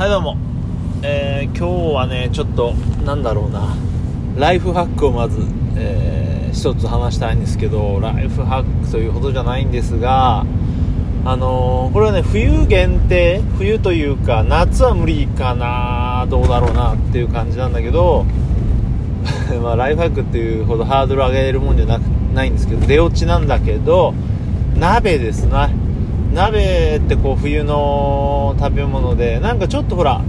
[0.00, 0.38] はいどうも、
[1.02, 2.72] えー、今日はねちょっと
[3.04, 3.76] なんだろうな。
[4.34, 5.42] ライフハックをまず、
[5.76, 10.46] えー、一つ話したいんですけどライフハックというほどじゃないんですが
[11.26, 18.24] あのー、これはね冬限定冬というか夏は無理かなどうだろうなっていう感じなんだけど
[19.62, 22.04] まあライフハックっていうほどハードル上げるもんじゃなく
[22.34, 24.14] ないんですけど出落ちなんだけど
[24.78, 25.68] 鍋ですな。
[26.32, 30.22] 鍋ってこう冬の食べ物でなんかちょっとほら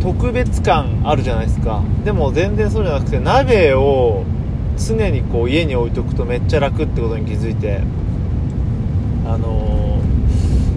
[0.00, 1.82] 特別感あるじゃないですか。
[2.04, 4.24] でも全然そうじゃなくて鍋を
[4.76, 7.80] 常にこう家に置いとくとめっちゃ楽ってことに気づいて。
[9.24, 10.00] あの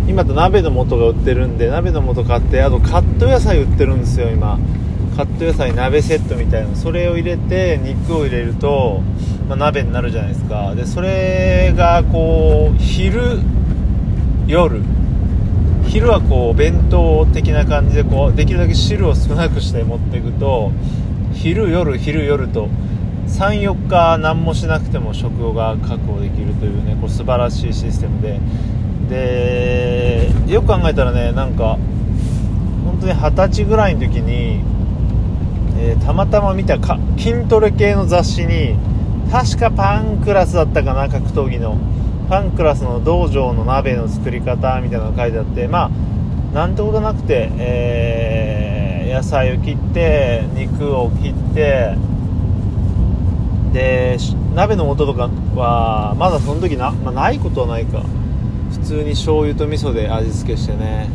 [0.05, 4.59] ー、今と鍋の素が売ってるんで鍋の素買ってあとカット野菜売ってるんですよ今。
[5.17, 9.01] カット野菜鍋セットみたいなそれを入れて肉を入れると、
[9.49, 10.75] まあ、鍋になるじゃないですか。
[10.75, 13.39] でそれがこう昼
[14.47, 14.81] 夜。
[15.87, 20.71] 昼はこう弁当的な感じでこうできるだけ汁を少なくして持っていくと
[21.33, 22.69] 昼夜昼夜と
[23.27, 28.39] 34日何もしなくても食後が確保できるというねこう素晴らしいシステムで。
[29.09, 31.77] でよく考えたらねなんか
[32.83, 34.61] 本当に二十歳ぐらいの時に、
[35.77, 38.75] えー、たまたま見たか筋トレ系の雑誌に
[39.31, 41.77] 確かパンクラスだったかな格闘技の。
[42.25, 51.95] ファンクラスの道場の鍋の作り方みたいなのが書いてあってまあなんてことなくて、えー、野菜を切って肉を切って
[53.73, 54.17] で
[54.53, 58.03] 鍋の素とかはまだその時な、まあ、ないことはないか。
[58.71, 61.09] 普通に醤油と味噌で味付けしてね、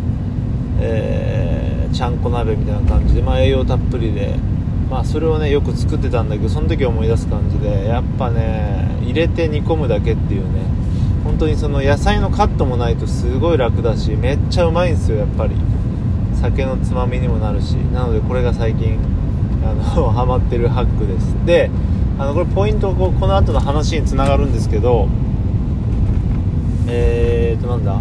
[0.80, 4.34] えー、ちゃんこ鍋みたいな感じで、まあ、栄養たっぷりで
[4.90, 10.59] まあそれをねよく作ってたんだけどその時思い出す感じでやっぱね入れて煮込むだけっていうね
[11.30, 15.54] 本当にその野菜のカットもないとすごい楽だしめっちゃうまいんですよやっぱり。
[16.34, 17.74] 酒のつまみにもなるし。
[17.94, 18.98] なのでこれが最近
[19.64, 21.36] あの ハマってるハックです。
[21.46, 21.70] で
[22.18, 25.06] あのこれポイントこうこの後の話につながるんですけど
[26.88, 28.00] えーとなんだ。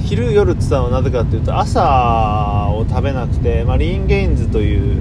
[0.00, 5.00] 昼夜って言ったのはなぜかっていうと朝を食べなくて、まあ、リーンゲインズという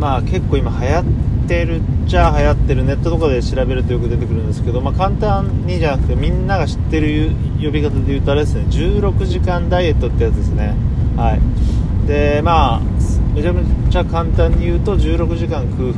[0.00, 1.04] まあ結構今流行
[1.44, 7.30] ってるっちゃ流行ってるネットとかで調べるとよく出てくるんですけど、まあ、簡単にじゃなくてみんなが知ってる
[7.62, 10.74] 呼び方で言うとあれですね16時間ダイエットってやつですね。
[11.16, 12.06] はい。
[12.08, 12.80] でまあ
[13.34, 15.92] めちゃめちゃ簡単に言うと16時間空